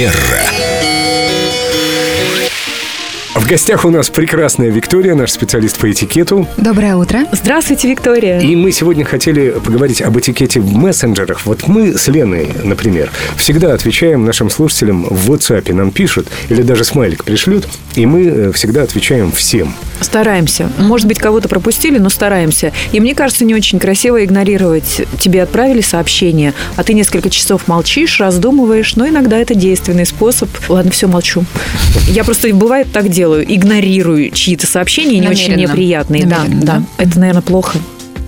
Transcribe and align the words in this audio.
Манера. 0.00 0.49
В 3.36 3.46
гостях 3.46 3.84
у 3.84 3.90
нас 3.90 4.10
прекрасная 4.10 4.70
Виктория, 4.70 5.14
наш 5.14 5.30
специалист 5.30 5.78
по 5.78 5.90
этикету. 5.90 6.48
Доброе 6.56 6.96
утро. 6.96 7.20
Здравствуйте, 7.30 7.88
Виктория. 7.88 8.40
И 8.40 8.56
мы 8.56 8.72
сегодня 8.72 9.04
хотели 9.04 9.50
поговорить 9.50 10.02
об 10.02 10.18
этикете 10.18 10.58
в 10.58 10.74
мессенджерах. 10.74 11.46
Вот 11.46 11.68
мы 11.68 11.96
с 11.96 12.08
Леной, 12.08 12.50
например, 12.64 13.08
всегда 13.36 13.72
отвечаем 13.72 14.24
нашим 14.24 14.50
слушателям 14.50 15.04
в 15.04 15.30
WhatsApp. 15.30 15.72
Нам 15.72 15.92
пишут 15.92 16.26
или 16.48 16.62
даже 16.62 16.82
смайлик 16.82 17.22
пришлют, 17.24 17.68
и 17.94 18.04
мы 18.04 18.24
э, 18.24 18.52
всегда 18.52 18.82
отвечаем 18.82 19.30
всем. 19.30 19.74
Стараемся. 20.00 20.70
Может 20.78 21.06
быть, 21.06 21.18
кого-то 21.18 21.48
пропустили, 21.48 21.98
но 21.98 22.08
стараемся. 22.08 22.72
И 22.90 22.98
мне 22.98 23.14
кажется, 23.14 23.44
не 23.44 23.54
очень 23.54 23.78
красиво 23.78 24.24
игнорировать. 24.24 25.02
Тебе 25.20 25.42
отправили 25.42 25.82
сообщение, 25.82 26.52
а 26.74 26.82
ты 26.82 26.94
несколько 26.94 27.30
часов 27.30 27.68
молчишь, 27.68 28.18
раздумываешь, 28.18 28.96
но 28.96 29.06
иногда 29.06 29.38
это 29.38 29.54
действенный 29.54 30.06
способ. 30.06 30.48
Ладно, 30.68 30.90
все, 30.90 31.06
молчу. 31.06 31.44
Я 32.08 32.24
просто, 32.24 32.52
бывает, 32.54 32.88
так 32.92 33.08
делаю. 33.08 33.19
Игнорирую 33.20 34.30
чьи-то 34.30 34.66
сообщения, 34.66 35.18
не 35.18 35.28
очень 35.28 35.54
неприятные. 35.54 36.26
Да, 36.26 36.44
да. 36.46 36.78
да? 36.78 36.82
Это, 36.98 37.18
наверное, 37.18 37.42
плохо. 37.42 37.78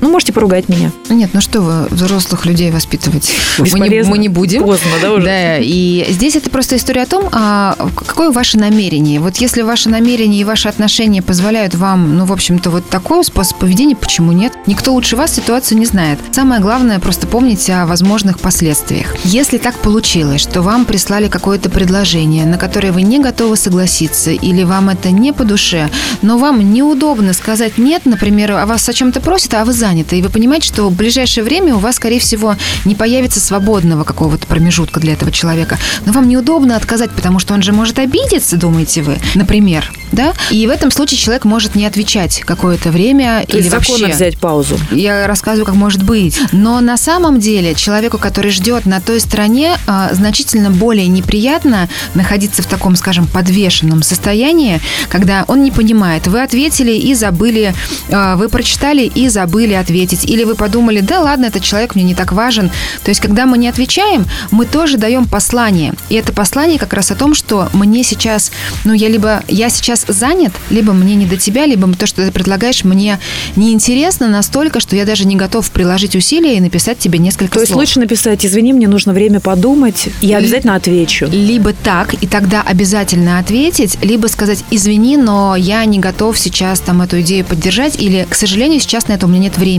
Ну, 0.03 0.11
можете 0.11 0.33
поругать 0.33 0.69
меня. 0.69 0.91
Нет, 1.09 1.31
ну 1.33 1.41
что 1.41 1.61
вы, 1.63 1.87
взрослых 1.87 2.45
людей 2.45 2.71
воспитывать 2.71 3.33
мы 3.59 3.89
не, 3.89 4.03
мы 4.03 4.19
не 4.19 4.29
будем. 4.29 4.63
Поздно, 4.63 4.91
да, 5.01 5.13
уже? 5.13 5.25
Да, 5.25 5.59
и 5.59 6.07
здесь 6.11 6.37
это 6.37 6.51
просто 6.51 6.77
история 6.77 7.03
о 7.03 7.07
том, 7.07 7.29
а, 7.31 7.77
какое 7.95 8.31
ваше 8.33 8.59
намерение. 8.59 9.21
Вот 9.21 9.37
если 9.37 9.63
ваше 9.63 9.89
намерение 9.89 10.41
и 10.41 10.45
ваши 10.45 10.69
отношения 10.69 11.23
позволяют 11.23 11.75
вам, 11.75 12.17
ну, 12.17 12.25
в 12.25 12.33
общем-то, 12.33 12.71
вот 12.71 12.89
такой 12.89 13.25
способ 13.25 13.59
поведения, 13.59 13.95
почему 13.95 14.33
нет? 14.33 14.53
Никто 14.67 14.93
лучше 14.93 15.15
вас 15.15 15.33
ситуацию 15.33 15.79
не 15.79 15.87
знает. 15.87 16.19
Самое 16.33 16.61
главное, 16.61 16.99
просто 16.99 17.27
помнить 17.27 17.69
о 17.71 17.87
возможных 17.87 18.41
последствиях. 18.41 19.15
Если 19.25 19.59
так 19.59 19.77
получилось, 19.77 20.41
что 20.41 20.63
вам 20.63 20.85
прислали 20.85 21.29
какое-то 21.29 21.71
предложение, 21.71 22.45
на 22.45 22.59
которое 22.59 22.93
вы 22.93 23.03
не 23.03 23.21
готовы 23.21 23.57
согласиться, 23.57 24.33
или 24.33 24.65
вам 24.65 24.89
это 24.89 25.13
не 25.13 25.33
по 25.33 25.45
душе, 25.45 25.91
но 26.23 26.39
вам 26.39 26.73
неудобно 26.73 27.33
сказать 27.35 27.79
нет, 27.79 28.05
например, 28.05 28.53
а 28.53 28.67
вас 28.67 28.89
о 28.89 28.93
чем-то 28.93 29.21
просят, 29.21 29.55
а 29.55 29.65
вы 29.65 29.73
заняты, 29.73 29.92
и 29.93 30.23
вы 30.23 30.29
понимаете, 30.29 30.69
что 30.69 30.89
в 30.89 30.97
ближайшее 30.97 31.45
время 31.45 31.75
у 31.75 31.79
вас, 31.79 31.97
скорее 31.97 32.19
всего, 32.19 32.57
не 32.85 32.95
появится 32.95 33.41
свободного 33.41 34.05
какого-то 34.05 34.47
промежутка 34.47 35.01
для 35.01 35.13
этого 35.13 35.31
человека, 35.31 35.79
но 36.07 36.13
вам 36.13 36.29
неудобно 36.29 36.77
отказать, 36.77 37.11
потому 37.11 37.39
что 37.39 37.55
он 37.55 37.63
же 37.63 37.73
может 37.73 37.99
обидеться, 37.99 38.57
думаете 38.57 39.03
вы, 39.03 39.19
например, 39.35 39.91
да? 40.13 40.35
И 40.51 40.67
в 40.67 40.71
этом 40.71 40.91
случае 40.91 41.19
человек 41.19 41.45
может 41.45 41.75
не 41.75 41.87
отвечать 41.87 42.43
какое-то 42.45 42.91
время 42.91 43.45
То 43.49 43.59
или 43.59 43.69
вообще... 43.69 44.07
взять 44.09 44.39
паузу. 44.39 44.79
Я 44.91 45.27
рассказываю, 45.27 45.67
как 45.67 45.75
может 45.75 46.03
быть. 46.03 46.39
Но 46.53 46.81
на 46.81 46.97
самом 46.97 47.41
деле 47.41 47.75
человеку, 47.75 48.19
который 48.19 48.51
ждет 48.51 48.87
на 48.87 49.01
той 49.01 49.21
стороне, 49.21 49.77
а, 49.87 50.11
значительно 50.13 50.71
более 50.71 51.09
неприятно 51.09 51.89
находиться 52.15 52.63
в 52.63 52.67
таком, 52.67 52.97
скажем, 52.97 53.27
подвешенном 53.27 54.03
состоянии, 54.03 54.81
когда 55.09 55.45
он 55.49 55.63
не 55.63 55.71
понимает. 55.71 56.27
Вы 56.27 56.43
ответили 56.43 56.93
и 56.93 57.15
забыли, 57.15 57.75
а, 58.11 58.37
вы 58.37 58.49
прочитали 58.49 59.03
и 59.03 59.29
забыли 59.29 59.73
ответить. 59.83 60.25
Или 60.25 60.45
вы 60.45 60.55
подумали, 60.55 61.01
да 61.01 61.21
ладно, 61.21 61.47
этот 61.47 61.63
человек 61.63 61.95
мне 61.95 62.05
не 62.05 62.15
так 62.15 62.33
важен. 62.33 62.71
То 63.05 63.11
есть, 63.11 63.21
когда 63.21 63.47
мы 63.47 63.59
не 63.59 63.69
отвечаем, 63.69 64.25
мы 64.51 64.67
тоже 64.67 64.97
даем 64.97 65.27
послание. 65.27 65.95
И 66.09 66.15
это 66.15 66.33
послание 66.33 66.79
как 66.79 66.93
раз 66.93 67.11
о 67.11 67.15
том, 67.15 67.35
что 67.35 67.69
мне 67.73 68.03
сейчас, 68.03 68.51
ну, 68.85 68.95
я 68.95 69.09
либо, 69.09 69.43
я 69.49 69.69
сейчас 69.69 70.05
занят, 70.09 70.53
либо 70.71 70.93
мне 70.93 71.15
не 71.15 71.27
до 71.27 71.37
тебя, 71.37 71.67
либо 71.67 71.93
то, 71.95 72.07
что 72.07 72.25
ты 72.25 72.33
предлагаешь, 72.33 72.85
мне 72.85 73.19
неинтересно 73.57 74.29
настолько, 74.29 74.81
что 74.81 74.97
я 74.97 75.05
даже 75.05 75.27
не 75.27 75.37
готов 75.37 75.71
приложить 75.71 76.17
усилия 76.17 76.57
и 76.57 76.61
написать 76.61 76.99
тебе 76.99 77.19
несколько 77.19 77.55
То 77.55 77.61
есть 77.61 77.73
слов. 77.73 77.81
лучше 77.81 78.01
написать, 78.01 78.47
извини, 78.47 78.73
мне 78.73 78.89
нужно 78.89 79.13
время 79.13 79.41
подумать, 79.41 80.09
я 80.21 80.39
обязательно 80.39 80.77
отвечу. 80.77 81.27
Либо 81.31 81.73
так, 81.73 82.15
и 82.15 82.27
тогда 82.27 82.63
обязательно 82.63 83.39
ответить, 83.39 83.99
либо 84.03 84.29
сказать, 84.29 84.65
извини, 84.71 85.17
но 85.17 85.57
я 85.57 85.85
не 85.85 85.99
готов 85.99 86.39
сейчас 86.39 86.81
там 86.81 87.03
эту 87.03 87.21
идею 87.21 87.45
поддержать, 87.45 88.01
или, 88.01 88.27
к 88.29 88.35
сожалению, 88.35 88.81
сейчас 88.81 89.09
на 89.09 89.13
это 89.13 89.27
у 89.27 89.29
меня 89.29 89.43
нет 89.43 89.59
времени. 89.59 89.72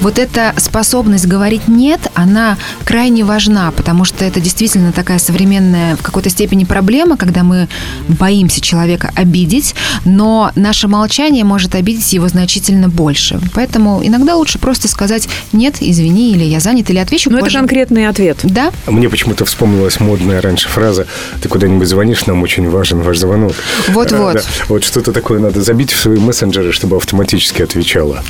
Вот 0.00 0.18
эта 0.18 0.54
способность 0.56 1.26
говорить 1.26 1.68
«нет», 1.68 2.00
она 2.14 2.56
крайне 2.84 3.24
важна, 3.24 3.70
потому 3.72 4.04
что 4.04 4.24
это 4.24 4.40
действительно 4.40 4.92
такая 4.92 5.18
современная 5.18 5.96
в 5.96 6.02
какой-то 6.02 6.30
степени 6.30 6.64
проблема, 6.64 7.16
когда 7.16 7.42
мы 7.42 7.68
боимся 8.08 8.60
человека 8.60 9.10
обидеть, 9.14 9.74
но 10.04 10.50
наше 10.54 10.88
молчание 10.88 11.44
может 11.44 11.74
обидеть 11.74 12.12
его 12.12 12.28
значительно 12.28 12.88
больше. 12.88 13.40
Поэтому 13.54 14.00
иногда 14.04 14.36
лучше 14.36 14.58
просто 14.58 14.88
сказать 14.88 15.28
«нет, 15.52 15.76
извини», 15.80 16.32
или 16.32 16.44
«я 16.44 16.60
занят», 16.60 16.90
или 16.90 16.98
«отвечу 16.98 17.30
Но 17.30 17.38
это 17.38 17.46
позже». 17.46 17.58
конкретный 17.58 18.08
ответ. 18.08 18.38
Да, 18.42 18.72
А 18.86 18.90
Мне 18.90 19.08
почему-то 19.08 19.44
вспомнилась 19.44 20.00
модная 20.00 20.40
раньше 20.40 20.68
фраза 20.68 21.06
«Ты 21.40 21.48
куда-нибудь 21.48 21.88
звонишь, 21.88 22.26
нам 22.26 22.42
очень 22.42 22.68
важен 22.68 23.00
ваш 23.02 23.18
звонок». 23.18 23.52
Вот-вот. 23.88 24.36
Э, 24.36 24.38
да. 24.38 24.44
Вот 24.68 24.84
что-то 24.84 25.12
такое 25.12 25.40
надо 25.40 25.62
забить 25.62 25.92
в 25.92 26.00
свои 26.00 26.18
мессенджеры, 26.18 26.72
чтобы 26.72 26.96
автоматически 26.96 27.62
отвечала. 27.62 28.22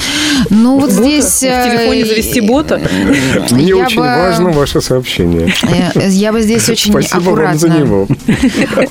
ну 0.50 0.72
вот 0.78 0.91
Бота? 0.91 1.03
здесь... 1.03 1.37
В 1.37 1.41
телефоне 1.41 2.00
э, 2.03 2.06
завести 2.06 2.41
бота? 2.41 2.81
Мне 3.50 3.65
Я 3.65 3.77
очень 3.77 3.97
бы- 3.97 4.03
важно 4.06 4.50
ваше 4.50 4.81
сообщение. 4.81 5.53
Э, 5.94 6.09
Я 6.09 6.33
бы 6.33 6.41
здесь 6.43 6.69
очень 6.69 6.91
Спасибо 6.91 7.19
вам 7.21 7.28
аккуратно. 7.28 7.59
за 7.59 7.69
него. 7.69 8.09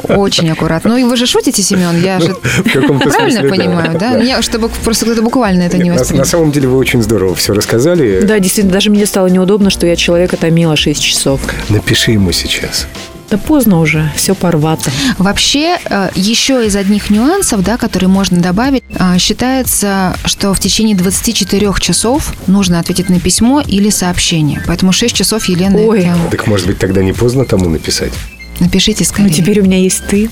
Очень 0.09 0.49
аккуратно. 0.51 0.91
Ну 0.91 0.97
и 0.97 1.03
вы 1.03 1.15
же 1.17 1.25
шутите, 1.25 1.61
Семен, 1.61 2.01
я 2.01 2.19
же 2.19 2.35
правильно 2.73 3.49
понимаю, 3.49 3.97
да? 3.99 4.41
Чтобы 4.41 4.69
просто 4.83 5.05
кто-то 5.05 5.21
буквально 5.21 5.63
это 5.63 5.77
не 5.77 5.83
Нет, 5.85 5.93
на, 5.93 5.99
воспринял. 5.99 6.25
самом 6.25 6.51
деле 6.51 6.67
вы 6.67 6.77
очень 6.77 7.01
здорово 7.01 7.35
все 7.35 7.53
рассказали. 7.53 8.21
Да, 8.21 8.39
действительно, 8.39 8.73
даже 8.73 8.89
мне 8.89 9.05
стало 9.05 9.27
неудобно, 9.27 9.69
что 9.69 9.85
я 9.87 9.95
человека 9.95 10.37
томила 10.37 10.75
6 10.75 11.01
часов. 11.01 11.41
Напиши 11.69 12.11
ему 12.11 12.31
сейчас. 12.31 12.87
Да 13.31 13.37
поздно 13.37 13.79
уже, 13.79 14.11
все 14.15 14.35
порвато. 14.35 14.91
Вообще, 15.17 15.77
э, 15.89 16.09
еще 16.15 16.65
из 16.67 16.75
одних 16.75 17.09
нюансов, 17.09 17.63
да, 17.63 17.77
которые 17.77 18.09
можно 18.09 18.41
добавить, 18.41 18.83
э, 18.93 19.17
считается, 19.19 20.17
что 20.25 20.53
в 20.53 20.59
течение 20.59 20.97
24 20.97 21.71
часов 21.79 22.33
нужно 22.47 22.77
ответить 22.79 23.07
на 23.09 23.21
письмо 23.21 23.61
или 23.65 23.89
сообщение. 23.89 24.61
Поэтому 24.67 24.91
6 24.91 25.15
часов, 25.15 25.45
Елена, 25.45 25.77
Ой. 25.77 26.01
это- 26.01 26.17
Так 26.29 26.45
может 26.47 26.67
быть 26.67 26.77
тогда 26.77 27.01
не 27.01 27.13
поздно 27.13 27.45
тому 27.45 27.69
написать? 27.69 28.11
напишите 28.59 29.05
Ну, 29.07 29.09
скорее. 29.09 29.33
теперь 29.33 29.61
у 29.61 29.63
меня 29.63 29.77
есть 29.79 30.05
ты. 30.07 30.29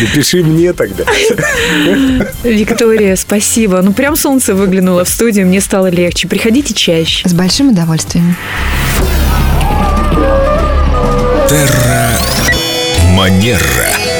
Напиши 0.00 0.42
мне 0.44 0.72
тогда. 0.72 1.04
Виктория, 2.44 3.16
спасибо. 3.16 3.82
Ну, 3.82 3.92
прям 3.92 4.14
солнце 4.16 4.54
выглянуло 4.54 5.04
в 5.04 5.08
студию, 5.08 5.46
мне 5.46 5.60
стало 5.60 5.88
легче. 5.88 6.28
Приходите 6.28 6.74
чаще. 6.74 7.28
С 7.28 7.32
большим 7.34 7.70
удовольствием. 7.70 8.36
Манера. 13.24 14.13